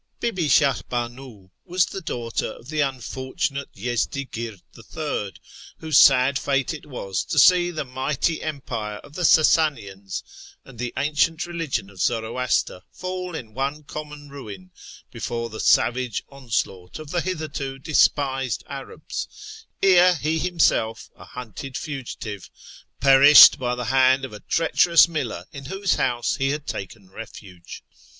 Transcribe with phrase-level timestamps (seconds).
[0.19, 5.33] Bi'bf Shahr banu was the daughter of the unfurUnuito Yezdigird III,
[5.77, 10.23] whose sad fate it was to see the mighty empire of the Sasanians
[10.65, 14.71] and the ancient religion of Zoroaster fall in one common ruin
[15.11, 22.49] before the savage onslaught of the hitherto despised Arabs, ere he himself, a liunted fugitive,
[22.99, 27.83] perished by the hand of a treacherous miller in whose house he had taken refuge.